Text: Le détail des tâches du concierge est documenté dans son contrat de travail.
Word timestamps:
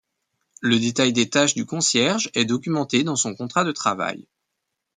Le 0.61 0.79
détail 0.79 1.13
des 1.13 1.29
tâches 1.29 1.53
du 1.53 1.67
concierge 1.67 2.31
est 2.33 2.45
documenté 2.45 3.03
dans 3.03 3.15
son 3.15 3.35
contrat 3.35 3.63
de 3.63 3.71
travail. 3.71 4.27